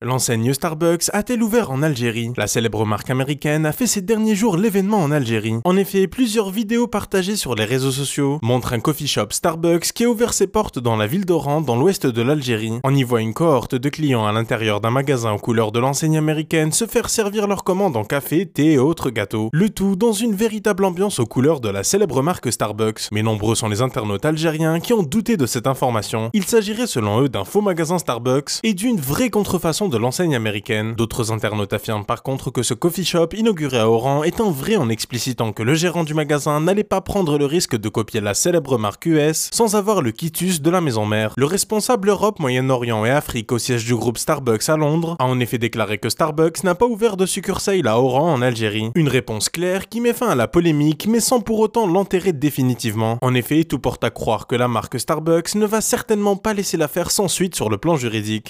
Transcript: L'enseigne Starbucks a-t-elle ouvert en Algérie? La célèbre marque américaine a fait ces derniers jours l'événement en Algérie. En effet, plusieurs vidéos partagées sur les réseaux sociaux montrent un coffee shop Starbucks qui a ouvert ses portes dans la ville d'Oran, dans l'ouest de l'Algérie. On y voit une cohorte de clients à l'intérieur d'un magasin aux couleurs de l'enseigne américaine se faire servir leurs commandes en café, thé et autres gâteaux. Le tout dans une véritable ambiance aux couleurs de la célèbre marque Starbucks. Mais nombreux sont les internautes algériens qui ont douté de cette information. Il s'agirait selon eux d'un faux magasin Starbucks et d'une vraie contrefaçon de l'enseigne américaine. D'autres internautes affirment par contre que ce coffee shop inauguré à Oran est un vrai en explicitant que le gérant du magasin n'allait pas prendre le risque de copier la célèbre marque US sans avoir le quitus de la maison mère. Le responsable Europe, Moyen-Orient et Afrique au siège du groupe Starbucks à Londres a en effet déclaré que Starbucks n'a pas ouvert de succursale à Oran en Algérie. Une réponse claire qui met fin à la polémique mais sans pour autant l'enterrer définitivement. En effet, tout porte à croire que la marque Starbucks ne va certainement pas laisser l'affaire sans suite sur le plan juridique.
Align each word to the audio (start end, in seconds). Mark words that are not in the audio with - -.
L'enseigne 0.00 0.54
Starbucks 0.54 1.10
a-t-elle 1.12 1.42
ouvert 1.42 1.72
en 1.72 1.82
Algérie? 1.82 2.30
La 2.36 2.46
célèbre 2.46 2.86
marque 2.86 3.10
américaine 3.10 3.66
a 3.66 3.72
fait 3.72 3.88
ces 3.88 4.00
derniers 4.00 4.36
jours 4.36 4.56
l'événement 4.56 4.98
en 4.98 5.10
Algérie. 5.10 5.56
En 5.64 5.76
effet, 5.76 6.06
plusieurs 6.06 6.50
vidéos 6.50 6.86
partagées 6.86 7.34
sur 7.34 7.56
les 7.56 7.64
réseaux 7.64 7.90
sociaux 7.90 8.38
montrent 8.40 8.74
un 8.74 8.78
coffee 8.78 9.08
shop 9.08 9.30
Starbucks 9.30 9.90
qui 9.92 10.04
a 10.04 10.08
ouvert 10.08 10.34
ses 10.34 10.46
portes 10.46 10.78
dans 10.78 10.94
la 10.94 11.08
ville 11.08 11.26
d'Oran, 11.26 11.62
dans 11.62 11.74
l'ouest 11.74 12.06
de 12.06 12.22
l'Algérie. 12.22 12.78
On 12.84 12.94
y 12.94 13.02
voit 13.02 13.22
une 13.22 13.34
cohorte 13.34 13.74
de 13.74 13.88
clients 13.88 14.24
à 14.24 14.30
l'intérieur 14.30 14.80
d'un 14.80 14.92
magasin 14.92 15.32
aux 15.32 15.38
couleurs 15.38 15.72
de 15.72 15.80
l'enseigne 15.80 16.16
américaine 16.16 16.70
se 16.70 16.86
faire 16.86 17.10
servir 17.10 17.48
leurs 17.48 17.64
commandes 17.64 17.96
en 17.96 18.04
café, 18.04 18.46
thé 18.46 18.74
et 18.74 18.78
autres 18.78 19.10
gâteaux. 19.10 19.48
Le 19.52 19.68
tout 19.68 19.96
dans 19.96 20.12
une 20.12 20.36
véritable 20.36 20.84
ambiance 20.84 21.18
aux 21.18 21.26
couleurs 21.26 21.58
de 21.58 21.70
la 21.70 21.82
célèbre 21.82 22.22
marque 22.22 22.52
Starbucks. 22.52 23.08
Mais 23.10 23.24
nombreux 23.24 23.56
sont 23.56 23.68
les 23.68 23.82
internautes 23.82 24.24
algériens 24.24 24.78
qui 24.78 24.92
ont 24.92 25.02
douté 25.02 25.36
de 25.36 25.46
cette 25.46 25.66
information. 25.66 26.30
Il 26.34 26.44
s'agirait 26.44 26.86
selon 26.86 27.22
eux 27.22 27.28
d'un 27.28 27.44
faux 27.44 27.62
magasin 27.62 27.98
Starbucks 27.98 28.60
et 28.62 28.74
d'une 28.74 29.00
vraie 29.00 29.30
contrefaçon 29.30 29.87
de 29.88 29.98
l'enseigne 29.98 30.36
américaine. 30.36 30.94
D'autres 30.94 31.32
internautes 31.32 31.72
affirment 31.72 32.04
par 32.04 32.22
contre 32.22 32.50
que 32.50 32.62
ce 32.62 32.74
coffee 32.74 33.04
shop 33.04 33.28
inauguré 33.34 33.78
à 33.78 33.88
Oran 33.88 34.22
est 34.22 34.40
un 34.40 34.50
vrai 34.50 34.76
en 34.76 34.88
explicitant 34.88 35.52
que 35.52 35.62
le 35.62 35.74
gérant 35.74 36.04
du 36.04 36.14
magasin 36.14 36.60
n'allait 36.60 36.84
pas 36.84 37.00
prendre 37.00 37.38
le 37.38 37.46
risque 37.46 37.76
de 37.76 37.88
copier 37.88 38.20
la 38.20 38.34
célèbre 38.34 38.78
marque 38.78 39.06
US 39.06 39.48
sans 39.52 39.76
avoir 39.76 40.02
le 40.02 40.12
quitus 40.12 40.60
de 40.60 40.70
la 40.70 40.80
maison 40.80 41.06
mère. 41.06 41.32
Le 41.36 41.46
responsable 41.46 42.08
Europe, 42.08 42.38
Moyen-Orient 42.38 43.04
et 43.04 43.10
Afrique 43.10 43.52
au 43.52 43.58
siège 43.58 43.84
du 43.84 43.94
groupe 43.94 44.18
Starbucks 44.18 44.68
à 44.68 44.76
Londres 44.76 45.16
a 45.18 45.24
en 45.24 45.40
effet 45.40 45.58
déclaré 45.58 45.98
que 45.98 46.08
Starbucks 46.08 46.64
n'a 46.64 46.74
pas 46.74 46.86
ouvert 46.86 47.16
de 47.16 47.26
succursale 47.26 47.86
à 47.86 48.00
Oran 48.00 48.32
en 48.32 48.42
Algérie. 48.42 48.90
Une 48.94 49.08
réponse 49.08 49.48
claire 49.48 49.88
qui 49.88 50.00
met 50.00 50.12
fin 50.12 50.28
à 50.28 50.34
la 50.34 50.48
polémique 50.48 51.06
mais 51.08 51.20
sans 51.20 51.40
pour 51.40 51.58
autant 51.60 51.86
l'enterrer 51.86 52.32
définitivement. 52.32 53.18
En 53.22 53.34
effet, 53.34 53.64
tout 53.64 53.78
porte 53.78 54.04
à 54.04 54.10
croire 54.10 54.46
que 54.46 54.56
la 54.56 54.68
marque 54.68 54.98
Starbucks 55.00 55.54
ne 55.54 55.66
va 55.66 55.80
certainement 55.80 56.36
pas 56.36 56.54
laisser 56.54 56.76
l'affaire 56.76 57.10
sans 57.10 57.28
suite 57.28 57.54
sur 57.54 57.68
le 57.68 57.78
plan 57.78 57.96
juridique. 57.96 58.46